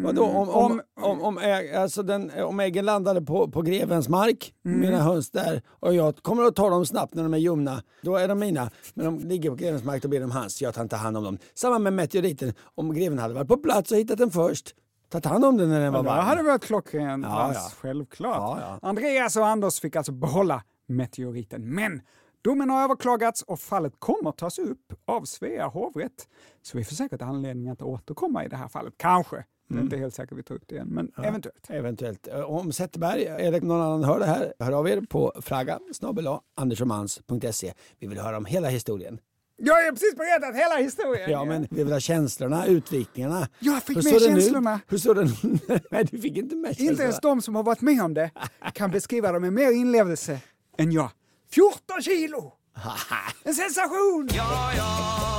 [0.04, 4.54] Vadå, om, om, om, om, äg, alltså den, om äggen landade på, på grevens mark,
[4.64, 8.16] mina höns där, och jag kommer att ta dem snabbt när de är ljumna, då
[8.16, 8.72] är de mina.
[8.94, 10.62] Men om de ligger på grevens mark, då blir de hans.
[10.62, 11.38] Jag tar inte hand om dem.
[11.56, 12.54] Samma med meteoriten.
[12.76, 14.76] Om greven hade varit på plats och hittat den först,
[15.12, 16.26] tagit hand om den när den var Det varm.
[16.26, 17.72] hade varit klockrent, Ja, ja.
[17.82, 18.60] självklart.
[18.62, 18.90] Ja, ja.
[18.90, 21.76] Andreas och Anders fick alltså behålla meteoriten.
[21.76, 22.02] Men
[22.42, 26.28] domen har överklagats och fallet kommer tas upp av Svea hovrätt.
[26.62, 28.94] Så vi får säkert anledning att återkomma i det här fallet.
[28.98, 29.46] Kanske.
[29.70, 31.70] Det är inte helt säkert vi tar upp det igen, men eventuellt.
[31.70, 32.28] Eventuellt.
[32.28, 35.80] Eh, Om Zetterberg eller någon annan hör det här, hör av er på fraga
[36.56, 37.74] andersomans.se.
[38.00, 39.20] Vi vill höra om hela historien.
[39.62, 41.32] Jag är precis berättat hela historien!
[41.32, 43.48] Ja, men vi vill ha känslorna, utvikningarna.
[43.60, 44.80] Jag fick Hur med känslorna.
[44.88, 45.28] Hur såg den
[45.92, 46.92] Nej, du fick inte med känslorna.
[46.92, 48.32] Inte ens de som har varit med om det
[48.74, 50.40] kan beskriva det med mer inlevelse
[50.78, 51.10] än jag.
[51.50, 52.60] 14 kilo!
[53.46, 54.28] En sensation!
[54.34, 55.39] Ja, ja,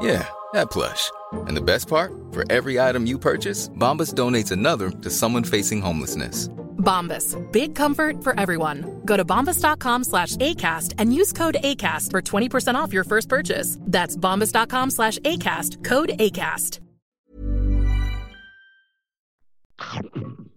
[0.00, 1.10] Yeah, that plush.
[1.32, 2.12] And the best part?
[2.32, 6.48] For every item you purchase, Bombas donates another to someone facing homelessness.
[6.78, 7.36] Bombas.
[7.52, 9.00] Big comfort for everyone.
[9.04, 13.76] Go to bombas.com slash ACAST and use code ACAST for 20% off your first purchase.
[13.82, 15.84] That's bombas.com slash ACAST.
[15.84, 16.80] Code ACAST.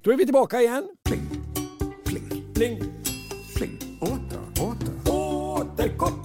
[0.03, 0.89] Då är vi tillbaka igen.
[1.05, 1.43] Pling,
[2.05, 2.43] Pling.
[2.53, 3.97] pling.
[3.99, 6.20] Åter, åter, Återkoppling.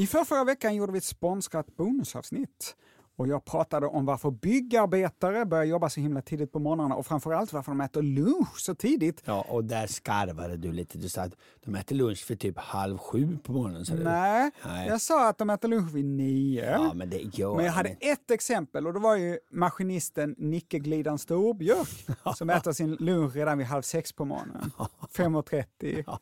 [0.00, 2.76] I förra veckan gjorde vi ett sponsrat bonusavsnitt.
[3.16, 7.52] Och jag pratade om varför byggarbetare börjar jobba så himla tidigt på morgnarna och framförallt
[7.52, 9.22] varför de äter lunch så tidigt.
[9.24, 10.98] Ja, och där skarvade du lite.
[10.98, 11.32] Du sa att
[11.64, 13.84] de äter lunch för typ halv sju på morgonen.
[14.04, 14.88] Nej, Nej.
[14.88, 16.70] jag sa att de äter lunch vid nio.
[16.70, 20.34] Ja, men det gör Men jag hade de ett exempel och det var ju maskinisten
[20.38, 24.70] Nicke Glidan Storbjörk som äter sin lunch redan vid halv sex på morgonen.
[25.16, 26.18] 5.30.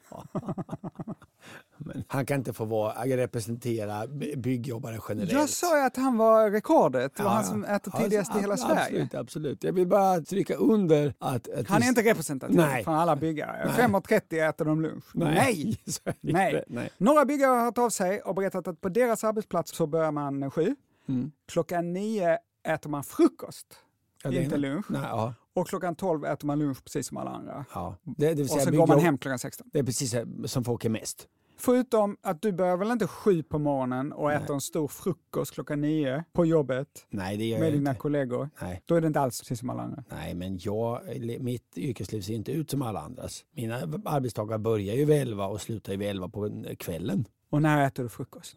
[1.79, 5.33] Men han kan inte få vara, representera by- byggjobbare generellt.
[5.33, 7.17] Jag sa ju att han var rekordet.
[7.17, 7.51] Det var Ja, han ja.
[7.51, 9.03] som äter Ja, tidigast i hela absolut, Sverige.
[9.03, 9.64] Absolut, absolut.
[9.64, 11.49] Jag vill bara trycka under att...
[11.49, 12.85] att Han är inte representativ Nej.
[12.85, 13.73] från alla byggare.
[13.79, 13.87] Nej.
[13.88, 15.05] 5.30 äter de lunch.
[15.14, 15.79] Nej!
[16.21, 16.53] Nej.
[16.55, 16.64] inte.
[16.69, 16.91] Nej.
[16.99, 20.51] Några byggare har hört av sig och berättat att på deras arbetsplats så börjar man
[20.51, 20.77] sju.
[21.09, 21.33] Mm.
[21.49, 22.38] Klockan nio
[22.69, 23.67] äter man frukost,
[24.23, 24.87] Ja, är inte lunch.
[24.88, 27.64] Nej, ja, Och klockan tolv äter man lunch precis som alla andra.
[27.75, 27.97] ja.
[28.05, 29.67] Det, det vill Och byggjobb- går man hem klockan 16.
[29.73, 30.14] Det är precis
[30.47, 31.27] som folk är mest.
[31.61, 35.81] Förutom att du börjar väl inte sju på morgonen och äter en stor frukost klockan
[35.81, 38.01] nio på jobbet Nej, det gör med jag dina inte.
[38.01, 38.51] kollegor.
[38.62, 38.83] Nej.
[38.87, 40.05] Då är det inte alls precis som alla andra.
[40.11, 41.01] Nej, men jag,
[41.40, 43.44] mitt yrkesliv ser inte ut som alla andras.
[43.57, 47.25] Mina arbetsdagar börjar ju vid 11 och slutar ju vid 11 på kvällen.
[47.51, 48.57] Och när äter du frukost?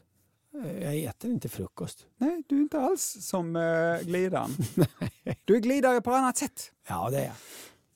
[0.65, 2.05] Eh, Jag äter inte frukost.
[2.17, 4.49] Nej, du är inte alls som uh, glidaren.
[5.45, 6.71] du är glidare på annat sätt.
[6.87, 7.33] Ja, det är jag.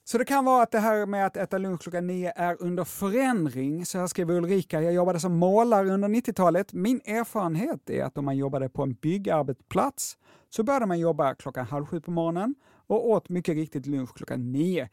[0.08, 2.84] Så det kan vara att det här med att äta lunch klockan nio är under
[2.84, 3.86] förändring.
[3.86, 6.72] Så här skriver Ulrika, jag jobbade som målare under 90-talet.
[6.72, 10.18] Min erfarenhet är att om man jobbade på en byggarbetsplats
[10.50, 12.54] så började man jobba klockan halv sju på morgonen
[12.86, 14.88] och åt mycket riktigt lunch klockan nio.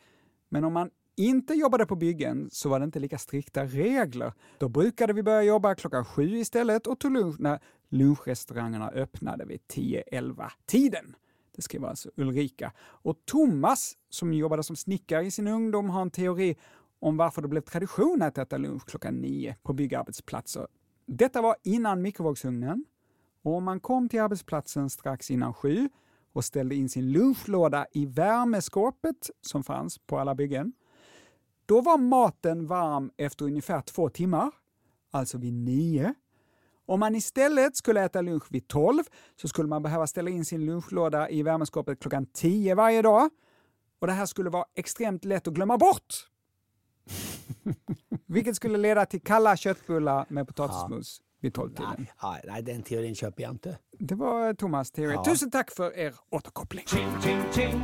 [0.49, 4.33] Men om man inte jobbade på byggen så var det inte lika strikta regler.
[4.57, 9.59] Då brukade vi börja jobba klockan sju istället och tog lunch när lunchrestaurangerna öppnade vid
[9.73, 11.15] 10-11 tiden.
[11.55, 12.71] Det skriver alltså Ulrika.
[12.79, 16.55] Och Thomas, som jobbade som snickare i sin ungdom, har en teori
[16.99, 20.67] om varför det blev tradition att äta lunch klockan nio på byggarbetsplatser.
[21.05, 22.85] Detta var innan mikrovågsugnen
[23.41, 25.89] och om man kom till arbetsplatsen strax innan sju
[26.33, 30.73] och ställde in sin lunchlåda i värmeskåpet som fanns på alla byggen,
[31.65, 34.51] då var maten varm efter ungefär två timmar,
[35.11, 36.13] alltså vid nio.
[36.85, 39.03] Om man istället skulle äta lunch vid 12
[39.41, 43.29] så skulle man behöva ställa in sin lunchlåda i värmeskåpet klockan 10 varje dag.
[43.99, 46.13] Och det här skulle vara extremt lätt att glömma bort.
[48.25, 51.95] Vilket skulle leda till kalla köttbullar med potatismos vid 12-tiden.
[51.97, 53.77] Nej, ja, nej, den teorin köper jag inte.
[53.99, 55.13] Det var Thomas teori.
[55.13, 55.23] Ja.
[55.23, 56.85] Tusen tack för er återkoppling.
[56.87, 57.83] Ching ching ching.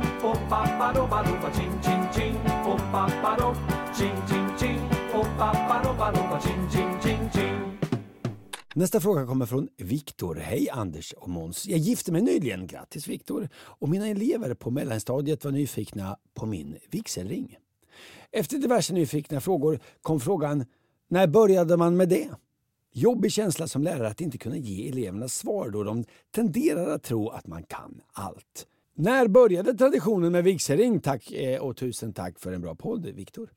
[8.74, 10.34] Nästa fråga kommer från Viktor.
[10.34, 11.66] Hej Anders och Måns.
[11.66, 12.66] Jag gifte mig nyligen.
[12.66, 13.48] Grattis Viktor.
[13.54, 17.56] Och mina elever på mellanstadiet var nyfikna på min vigselring.
[18.30, 20.64] Efter diverse nyfikna frågor kom frågan
[21.08, 22.30] när började man med det?
[22.92, 27.28] Jobbig känsla som lärare att inte kunna ge eleverna svar då de tenderar att tro
[27.28, 28.66] att man kan allt.
[28.94, 31.00] När började traditionen med vigselring?
[31.00, 33.50] Tack eh, och tusen tack för en bra podd, Viktor.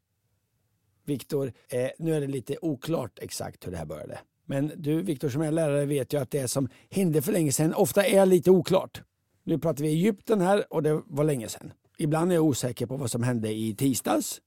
[1.05, 4.19] Viktor, eh, nu är det lite oklart exakt hur det här började.
[4.53, 7.73] Men du Viktor som är lärare vet ju att det som hände för länge sedan
[7.73, 9.01] ofta är lite oklart.
[9.43, 11.73] Nu pratar vi Egypten här och det var länge sedan.
[11.97, 14.41] Ibland är jag osäker på vad som hände i tisdags.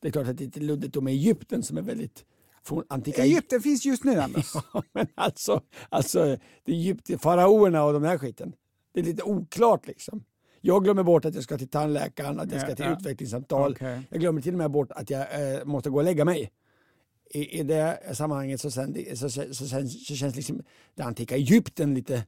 [0.00, 2.24] Det är klart att det är lite luddigt med Egypten som är väldigt
[2.88, 4.46] antika Egypten finns just nu, Anders.
[4.74, 8.52] Ja, men alltså, alltså det Egypten, faraoerna och de här skiten.
[8.94, 10.24] Det är lite oklart liksom.
[10.60, 12.92] Jag glömmer bort att jag ska till tandläkaren, att jag Ja, ska till ja.
[12.92, 13.72] utvecklingssamtal.
[13.72, 14.02] Okej.
[14.10, 16.50] Jag glömmer till och med bort att jag eh, måste gå och lägga mig.
[17.34, 20.62] I, i det sammanhanget så, sen, så, så, så, så känns liksom
[20.94, 22.24] det antika Egypten lite...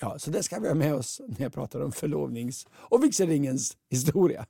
[0.00, 3.76] Ja, så det ska vi ha med oss när jag pratar om förlovnings och vigselringens
[3.90, 4.46] historia.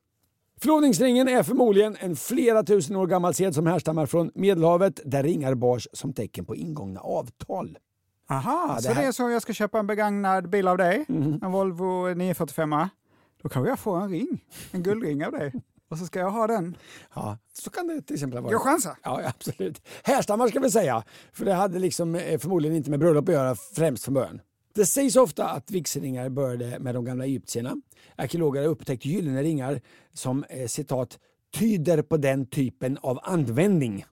[0.60, 5.54] Förlovningsringen är förmodligen en flera tusen år gammal sed som härstammar från Medelhavet där ringar
[5.54, 7.78] bars som tecken på ingångna avtal.
[8.28, 11.52] Aha, det så det är så jag ska köpa en begagnad bil av dig, en
[11.52, 12.70] Volvo 945.
[13.42, 15.52] Då kan jag få en ring, en guldring av dig.
[15.90, 16.76] Och så ska jag ha den.
[17.14, 18.52] Ja, så kan det till exempel vara.
[18.52, 18.96] Jag chansar.
[19.02, 19.82] Ja, absolut.
[20.04, 23.54] Härstammar ska vi säga, för det hade liksom eh, förmodligen inte med bröllop att göra
[23.54, 24.40] främst från början.
[24.74, 27.76] Det sägs ofta att vigselringar började med de gamla egyptierna.
[28.16, 29.80] Arkeologer har upptäckt gyllene ringar
[30.12, 31.18] som eh, citat
[31.58, 34.04] tyder på den typen av användning.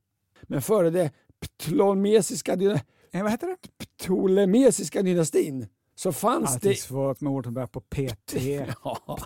[0.42, 1.10] Men före det
[1.40, 2.80] ptolemesiska, dyna-
[3.12, 3.56] Eh, vad heter det?
[3.96, 6.74] ptolemesiska dynastin så fanns Alltid det...
[6.76, 8.34] svårt med ord som börjar på PT.
[8.84, 9.18] Ja,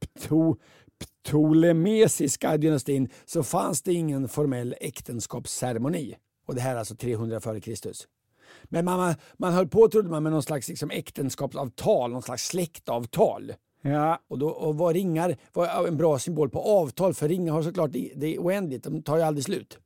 [0.00, 0.56] pto,
[1.24, 6.16] ptolemesiska dynastin så fanns det ingen formell äktenskapsceremoni.
[6.46, 7.92] Och det här är alltså 300 f.Kr.
[8.64, 13.52] Men man, man höll på trodde man med någon slags liksom, äktenskapsavtal, någon slags släktavtal.
[13.82, 17.62] Ja, Och, då, och var ringar var en bra symbol på avtal, för ringar har
[17.62, 19.78] såklart det det är oändligt, de tar ju aldrig slut.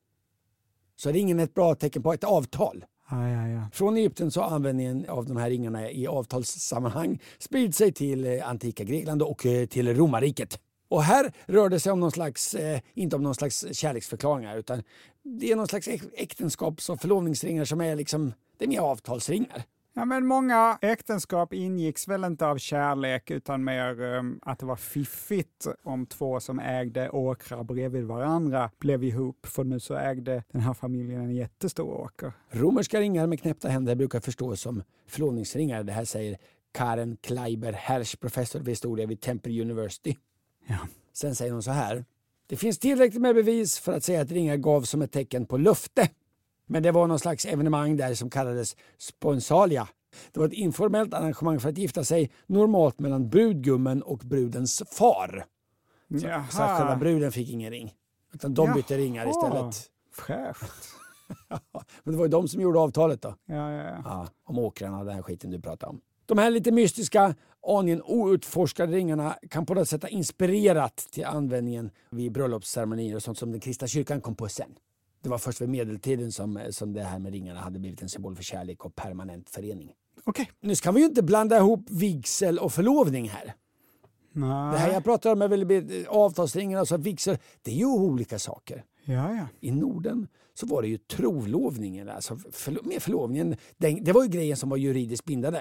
[0.97, 2.85] Så ringen är ett bra tecken på ett avtal.
[3.11, 3.49] ja, ja.
[3.49, 3.69] ja.
[3.73, 8.49] Från Egypten så har användningen av de här ringarna i avtalssammanhang spridit sig till eh,
[8.49, 10.61] antika Grekland och eh, till romarriket.
[10.95, 14.83] Och här rör det sig om någon slags, eh, inte om någon slags kärleksförklaringar utan
[15.23, 19.63] det är någon slags äk- äktenskaps och förlovningsringar som är liksom, det är mer avtalsringar.
[19.95, 24.77] Ja, men många äktenskap ingicks väl inte av kärlek utan mer um, att det var
[24.77, 29.47] fiffigt om två som ägde åkrar bredvid varandra blev ihop.
[29.47, 32.33] För nu så ägde den här familjen en jättestor åker.
[32.51, 35.83] Romerska ringar med knäppta händer brukar förstås som förlovningsringar.
[35.83, 36.37] Det här säger
[36.73, 40.17] Karen Kleiber Hersch, professor vid historia vid Temple University.
[40.67, 40.79] Ja.
[41.13, 42.05] Sen säger hon så här.
[42.47, 45.57] Det finns tillräckligt med bevis för att säga att ringar gavs som ett tecken på
[45.57, 46.09] löfte.
[46.67, 49.89] Men det var någon slags evenemang där som kallades sponsalia.
[50.33, 55.45] Det var ett informellt arrangemang för att gifta sig, normalt mellan brudgummen och brudens far.
[56.13, 56.79] Så, så att Jaha.
[56.79, 57.95] själva bruden fick ingen ring.
[58.33, 59.31] Utan de bytte ringar Jaha.
[59.31, 59.91] istället.
[60.13, 60.73] Fräscht.
[62.03, 63.35] Men det var ju de som gjorde avtalet då.
[63.47, 64.03] Ja, ja, ja.
[64.05, 66.01] Ja, om åkrarna och den här skiten du pratar om.
[66.27, 67.35] De här lite mystiska,
[67.67, 73.39] aningen outforskade ringarna kan på något sätt ha inspirerat till användningen vid bröllopsceremonier och sånt
[73.39, 74.75] som den kristna kyrkan kom på sen.
[75.23, 78.37] Det var först vid medeltiden som, som det här med ringarna hade blivit en symbol
[78.37, 79.93] för kärlek och permanent förening.
[80.25, 80.51] Okej.
[80.61, 83.55] Nu ska vi ju inte blanda ihop vigsel och förlovning här.
[84.33, 84.73] Nej.
[84.73, 87.39] Det här jag pratar om är väl avtalsringarna och så vigsel.
[87.63, 88.85] Det är ju olika saker.
[89.05, 89.47] Ja, ja.
[89.61, 93.57] I Norden så var det ju trolovningen, alltså förlo med förlovningen.
[93.77, 95.61] Den, det var ju grejen som var juridiskt bindande.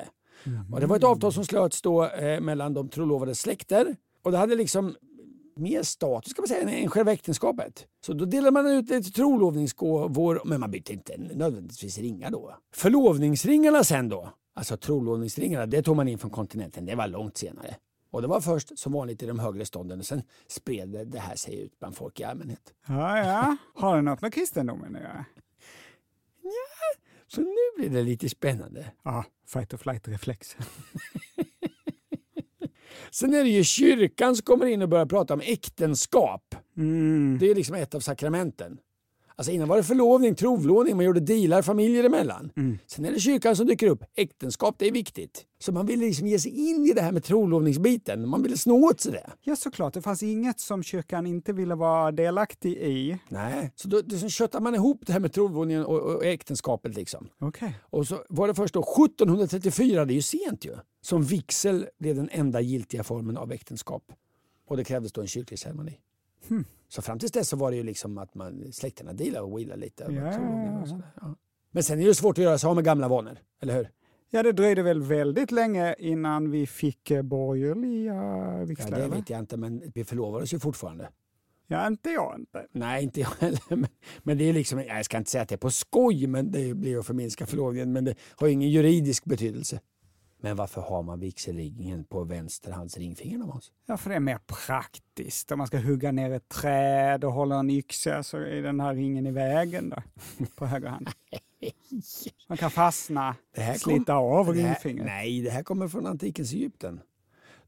[0.72, 4.38] Och det var ett avtal som slöts då eh, mellan de trolovade släkter och det
[4.38, 4.96] hade liksom
[5.56, 7.86] mer status kan man säga än själva äktenskapet.
[8.06, 12.56] Så då delade man ut lite trolovningsgåvor, men man bytte inte nödvändigtvis ringar då.
[12.76, 16.86] Förlovningsringarna sen då, alltså trolovningsringarna, det tog man in från kontinenten.
[16.86, 17.76] Det var långt senare.
[18.12, 21.20] Och det var först som vanligt i de högre stånden och sen spred det- det
[21.20, 22.74] här sig ut bland folk i allmänhet.
[22.88, 23.58] ja, ja.
[23.76, 25.26] Har det något med kristendomen att göra?
[27.36, 28.92] Så nu blir det lite spännande.
[29.04, 30.56] Ja, fight or flight-reflex.
[33.12, 36.56] Sen är det ju kyrkan som kommer in och börjar prata om äktenskap.
[36.78, 37.38] Mm.
[37.40, 38.78] Det är liksom ett av sakramenten.
[39.36, 42.52] Alltså innan var det förlovning, trovlåning, man gjorde dealar familjer emellan.
[42.88, 44.04] Sen är det kyrkan som dyker upp.
[44.16, 45.46] Äktenskap, det är viktigt.
[45.60, 48.30] Så man ville liksom ge sig in i det här med trolovningsbiten.
[48.30, 49.30] Man ville snå åt sig det.
[49.42, 49.94] Ja, såklart.
[49.94, 53.18] Det fanns inget som kyrkan inte ville vara delaktig i.
[53.30, 53.72] Nej.
[53.76, 57.30] Så då då köttar man ihop det här med trolovningen och, och äktenskapet liksom.
[57.40, 57.76] Okej.
[57.82, 62.16] Och så var det först då 1734, det är ju sent ju, som vigsel blev
[62.16, 64.04] den enda giltiga formen av äktenskap.
[64.68, 66.00] Och det krävdes då en kyrklig ceremoni.
[66.48, 66.66] Hmm.
[66.96, 69.82] Så fram tills dess så var det ju liksom att man, släkterna dealade och wheelade
[69.82, 70.04] lite.
[70.04, 71.02] över Ja, ja, ja.
[71.22, 71.36] ja.
[71.72, 73.90] Men sen är det svårt att göra sig av med gamla vanor, eller hur?
[74.30, 78.98] Ja, det dröjde väl väldigt länge innan vi fick eh, borgerliga Ja, vigslar?
[78.98, 79.16] det eller?
[79.16, 81.10] vet jag inte, men vi förlovades ju fortfarande.
[81.68, 82.66] Ja, inte jag inte.
[82.72, 83.60] Nej, inte jag heller.
[83.76, 83.88] Men,
[84.24, 86.74] men det är liksom, jag ska inte säga att det är på skoj, men det
[86.74, 87.92] blir att förminska förlovningen.
[87.94, 89.80] Men det har ingen juridisk betydelse.
[90.44, 93.72] Men varför har man vigselringen på vänsterhands ringfinger då, Måns?
[93.86, 95.52] Ja, för det är mer praktiskt.
[95.52, 98.96] Om man ska hugga ner ett träd och hålla en yxa så är den här
[98.96, 100.02] ringen i vägen då,
[100.56, 101.10] på höger hand.
[102.48, 105.06] Man kan fastna, Det här slita av ringfingret.
[105.06, 107.00] Nej, det här kommer från antikens Egypten.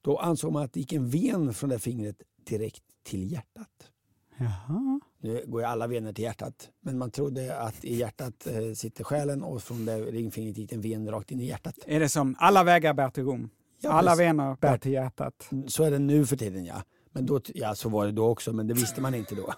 [0.01, 3.91] Då ansåg man att det gick en ven från det fingret direkt till hjärtat.
[4.37, 4.99] Jaha.
[5.21, 9.03] Nu går ju alla vener till hjärtat, men man trodde att i hjärtat eh, sitter
[9.03, 11.75] själen och från det ringfingret gick en ven rakt in i hjärtat.
[11.85, 13.49] Är det som alla vägar bär till Rom?
[13.81, 15.49] Ja, alla vänner bär till hjärtat.
[15.67, 16.81] Så är det nu för tiden ja.
[17.11, 19.53] Men då, ja, så var det då också, men det visste man inte då.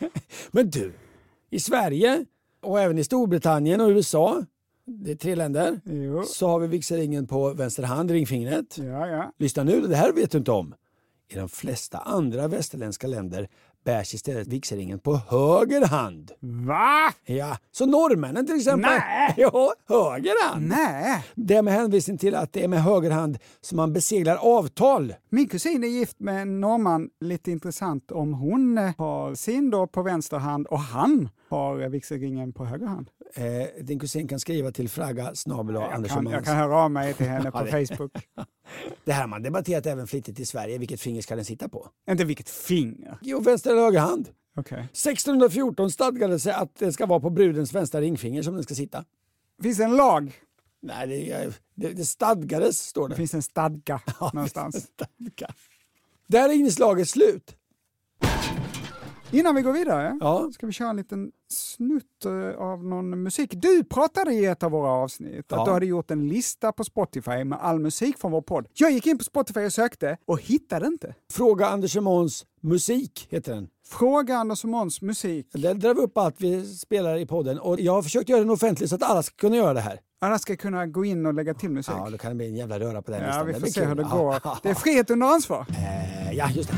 [0.50, 0.92] men du,
[1.50, 2.24] i Sverige
[2.60, 4.44] och även i Storbritannien och USA,
[4.84, 6.22] det är tre länder, Jo.
[6.22, 8.78] så har vi vigselringen på vänster hand, ringfingret.
[8.78, 9.32] Ja, ja.
[9.38, 10.74] Lyssna nu, det här vet du inte om.
[11.30, 13.48] I de flesta andra västerländska länder
[13.84, 16.30] bärs istället vigselringen på höger hand.
[16.40, 17.12] Va?
[17.24, 18.90] Ja, så norrmännen till exempel.
[18.90, 19.34] Nej.
[19.36, 20.68] Ja, höger hand.
[20.68, 21.24] Nej.
[21.34, 25.14] Det är med hänvisning till att det är med höger hand som man beseglar avtal.
[25.28, 27.08] Min kusin är gift med en norrman.
[27.20, 32.64] Lite intressant om hon har sin då på vänster hand och han har vigselringen på
[32.64, 33.10] höger hand.
[33.34, 37.14] Eh, din kusin kan skriva till fragga snabel Jag kan, jag kan höra av mig
[37.14, 38.12] till henne Ja, på Facebook.
[39.04, 40.78] Det här har man debatterat även flitigt i Sverige.
[40.78, 41.88] Vilket finger ska den sitta på?
[42.10, 43.18] Inte vilket finger.
[43.22, 44.28] Jo, vänster eller höger hand.
[44.56, 44.78] Okej.
[44.78, 49.04] 1614 stadgade sig att det ska vara på brudens vänstra ringfinger som den ska sitta.
[49.62, 50.32] Finns det en lag?
[50.82, 53.14] Nej, det, det, det stadgades, står det.
[53.14, 54.00] Det finns en stadga
[54.32, 54.76] någonstans.
[54.76, 55.54] Stadga.
[56.26, 57.56] Där är inslaget slut.
[59.32, 60.50] Innan vi går vidare Ja.
[60.54, 63.50] ska vi köra en liten snutt eh, av någon musik.
[63.54, 65.58] Du pratade i ett av våra avsnitt Ja.
[65.60, 68.66] att du hade gjort en lista på Spotify med all musik från vår podd.
[68.74, 71.14] Jag gick in på Spotify och sökte och hittade inte.
[71.32, 73.68] Fråga Anders och Måns musik heter den.
[73.88, 75.46] Fråga Anders och Måns musik.
[75.52, 78.50] Där drar vi upp allt vi spelar i podden och jag har försökt göra den
[78.50, 80.00] offentlig så att alla ska kunna göra det här.
[80.20, 81.94] Alla ska kunna gå in och lägga till musik.
[81.98, 83.46] Ja, då kan det bli en jävla röra på den Ja, listan.
[83.46, 83.88] vi Det får se kul.
[83.88, 84.40] hur det Ja, går.
[84.44, 85.66] ja, Det är frihet under ansvar.
[85.70, 86.76] Eh, Ja, just det.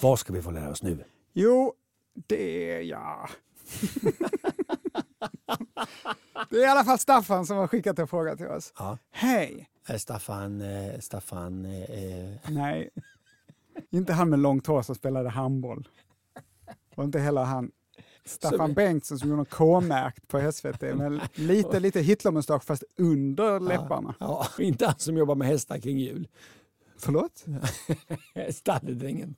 [0.00, 1.04] Vad ska vi få lära oss nu?
[1.32, 1.72] Jo,
[2.26, 3.28] det är ja.
[6.50, 8.72] det är i alla fall Staffan som har skickat en fråga till oss.
[8.78, 8.98] Ja.
[9.10, 9.68] Hej!
[9.88, 12.90] Eh, Staffan, eh, Staffan, eh, eh, Nej,
[13.90, 15.88] inte han med långt hår som spelade handboll.
[16.94, 17.70] Och inte heller han
[18.24, 24.14] Staffan Bengtsson som gjorde något K-märkt på SVT med lite, lite Hitlermustasch fast under läpparna.
[24.20, 26.28] ja, inte han som jobbar med hästar kring jul.
[26.98, 27.44] Förlåt?
[28.50, 29.34] Stalledrängen.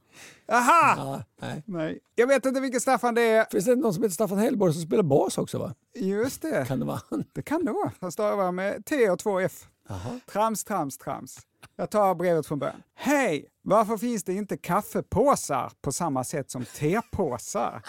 [0.52, 0.94] Aha!
[0.96, 1.62] Ja, nej.
[1.66, 3.46] Nej, jag vet inte vilken Staffan det är.
[3.50, 5.58] Finns det någon som heter Staffan Hellborg som spelar bas också?
[5.58, 5.74] va?
[5.94, 7.24] Just det, Kan det vara han?
[7.32, 7.92] det kan det vara.
[8.00, 9.68] Han stavar med T och två F.
[9.88, 10.20] Jaha.
[10.32, 11.38] Trams, trams, trams.
[11.76, 12.82] Jag tar brevet från början.
[12.94, 13.46] Hej!
[13.62, 17.82] Varför finns det inte kaffepåsar på samma sätt som tepåsar?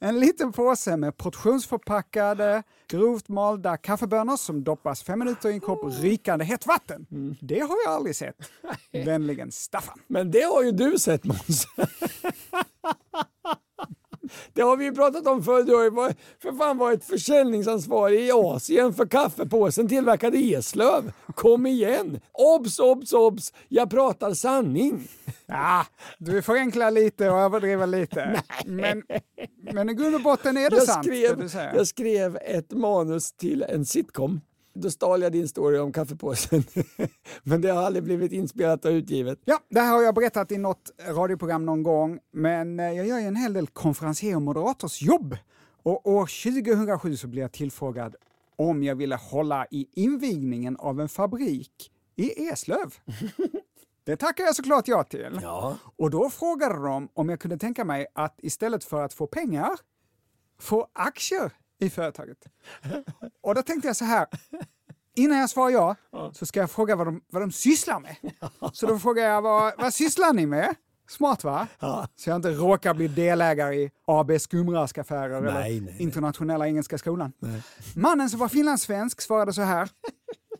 [0.00, 5.80] En liten påse med portionsförpackade, grovt malda kaffebönor som doppas fem minuter i en kopp
[5.84, 7.06] rykande hett vatten.
[7.40, 8.36] Det har jag aldrig sett.
[8.92, 9.98] Vänligen Staffan.
[10.06, 11.66] Men det har ju du sett Måns.
[14.52, 15.62] Det har vi ju pratat om förr.
[15.62, 21.12] Du har ju varit- för fan varit försäljningsansvarig i Asien för kaffepåsen tillverkad i Eslöv.
[21.34, 22.20] Kom igen!
[22.32, 23.52] Obs, obs, obs!
[23.68, 25.08] Jag pratar sanning.
[25.46, 25.86] Ja,
[26.18, 28.42] du förenklar lite och överdriver lite.
[28.66, 29.02] Men,
[29.72, 33.62] men i grund och botten är det Jag sant skrev, jag skrev ett manus till
[33.62, 34.40] en sitcom.
[34.74, 36.64] Då stal jag din story om kaffepåsen.
[37.42, 39.38] Men det har aldrig blivit inspelat och utgivet.
[39.44, 43.18] Ja, det här har jag berättat i något radioprogram någon gång, men eh, jag gör
[43.18, 45.36] ju en hel del konferencier och moderatorsjobb.
[45.82, 48.16] Och år 2007 så blev jag tillfrågad
[48.56, 52.94] om jag ville hålla i invigningen av en fabrik i Eslöv.
[54.04, 55.38] Det tackar jag såklart ja till.
[55.42, 55.76] Ja.
[55.96, 59.70] Och då frågade de om jag kunde tänka mig att istället för att få pengar,
[60.60, 62.38] få aktier i företaget.
[63.42, 64.26] Och då tänkte jag så här,
[65.14, 65.96] innan jag svarar ja,
[66.34, 68.16] så ska jag fråga vad de, vad de sysslar med.
[68.72, 70.74] Så då frågar jag, vad, vad sysslar ni med?
[71.08, 71.66] Smart va?
[72.16, 76.02] Så jag inte råkar bli delägare i AB Skumraskaffärer eller Nej, nej, nej.
[76.02, 77.32] Internationella Engelska Skolan.
[77.94, 79.90] Mannen som var finlandssvensk svarade så här,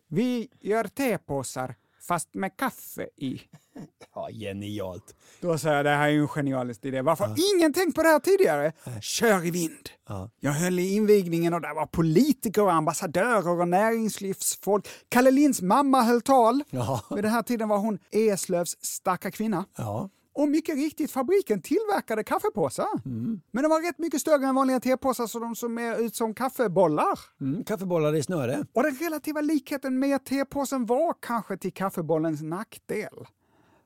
[0.08, 1.74] vi gör tepåsar
[2.08, 3.40] fast med kaffe i.
[4.14, 5.14] ja, genialt.
[5.40, 7.02] Då sa jag, det här är ju en genialisk idé.
[7.02, 8.72] Varför har ingen tänkt på det här tidigare?
[9.00, 9.90] Kör i vind.
[10.08, 10.30] Ja.
[10.40, 14.88] Jag höll i invigningen och där var politiker och ambassadörer och näringslivsfolk.
[15.08, 16.62] Kalle Linds mamma höll tal.
[16.70, 17.02] Ja.
[17.14, 19.64] Vid den här tiden var hon Eslövs starka kvinna.
[19.76, 20.08] Ja.
[20.38, 22.86] Och mycket riktigt, fabriken tillverkade kaffepåsar.
[23.04, 23.40] Mm.
[23.50, 26.34] Men de var rätt mycket större än vanliga tepåsar så de såg mer ut som
[26.34, 27.18] kaffebollar.
[27.40, 28.66] Mm, kaffebollar i snöre.
[28.72, 33.26] Och den relativa likheten med tepåsen var kanske till kaffebollens nackdel.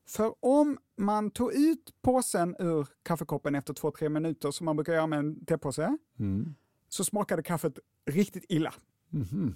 [0.08, 4.92] För om man tog ut påsen ur kaffekoppen efter två, tre minuter, som man brukar
[4.92, 6.54] göra med en tepåse, Mm.
[6.88, 7.78] så smakade kaffet
[8.10, 8.74] riktigt illa.
[9.10, 9.54] Mhm.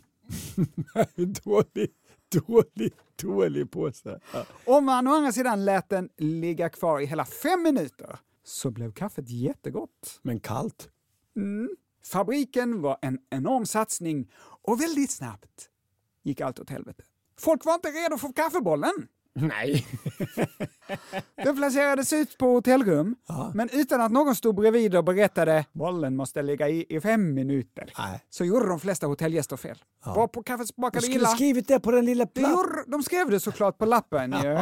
[1.45, 1.91] dålig,
[2.33, 4.21] dålig, dålig påse.
[4.33, 4.45] Ja.
[4.65, 8.93] Om man å andra sidan lät den ligga kvar i hela fem minuter så blev
[8.93, 10.21] kaffet jättegott.
[10.23, 10.89] Men kallt.
[11.37, 11.69] Mm.
[12.05, 15.71] Fabriken var en enorm satsning och väldigt snabbt
[16.23, 17.05] gick allt åt helvete.
[17.39, 19.09] Folk var inte redo för kaffebollen.
[19.33, 19.87] Nej.
[21.45, 23.17] Den placerades ut på hotellrum,
[23.55, 27.93] men utan att någon stod bredvid och berättade bollen måste ligga i, i fem minuter.
[27.99, 28.25] Nej.
[28.31, 29.79] Så gjorde de flesta hotellgäster fel.
[30.05, 31.29] Var på kaffet smakade illa.
[31.29, 34.59] skrivit det på den lilla gjorde, de skrev det såklart på lappen ju.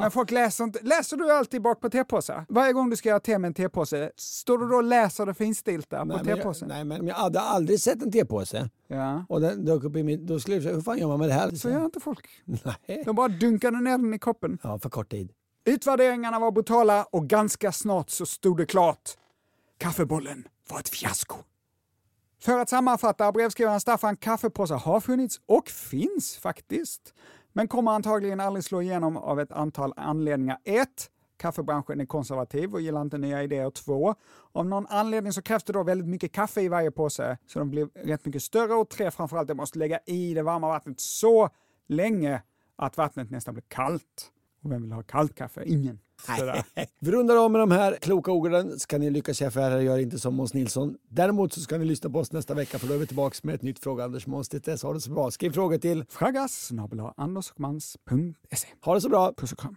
[0.00, 0.78] Men folk läser inte.
[0.82, 2.46] Läser du alltid bak på tepåsar?
[2.48, 5.34] Varje gång du ska göra te med en tepåse, står du då och läser det
[5.34, 6.68] finstilta på tepåsen?
[6.68, 8.70] nej, men jag hade aldrig sett en tepåse.
[8.88, 9.24] Ja.
[9.28, 11.28] Och den dök upp i mitt, då skulle jag säga, hur fan gör man med
[11.28, 11.50] det här?
[11.50, 12.28] Så gör inte folk.
[12.44, 13.02] Nej.
[13.04, 14.58] De bara dunkade ner den i koppen.
[14.62, 15.32] Ja, för kort tid.
[15.68, 19.10] Utvärderingarna var brutala och ganska snart så stod det klart.
[19.78, 21.36] Kaffebollen var ett fiasko.
[22.40, 27.14] För att sammanfatta, brevskrivaren Staffan, kaffepåsar har funnits och finns faktiskt,
[27.52, 30.58] men kommer antagligen aldrig slå igenom av ett antal anledningar.
[30.64, 30.88] 1.
[31.36, 33.70] Kaffebranschen är konservativ och gillar inte nya idéer.
[33.70, 34.14] 2.
[34.52, 37.70] Av någon anledning så krävs det då väldigt mycket kaffe i varje påse, så de
[37.70, 38.74] blir rätt mycket större.
[38.74, 39.10] Och 3.
[39.10, 41.50] Framförallt, jag måste lägga i det varma vattnet så
[41.88, 42.42] länge
[42.76, 44.32] att vattnet nästan blir kallt.
[44.66, 45.62] Och vem vill ha kallt kaffe?
[45.66, 45.98] Ingen.
[47.00, 48.78] Vi rundar av med de här kloka orden.
[48.78, 50.96] Ska ni lyckas i affärer, gör inte som Måns Nilsson.
[51.08, 53.54] Däremot så ska ni lyssna på oss nästa vecka för då är vi tillbaka med
[53.54, 54.48] ett nytt Fråga Anders Måns.
[54.48, 55.30] Till dess, ha det så bra.
[55.30, 56.70] Skriv frågor till Fraggas.
[58.84, 59.32] Ha det så bra.
[59.36, 59.76] Puss och kram.